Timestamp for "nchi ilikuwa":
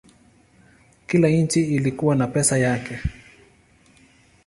1.29-2.15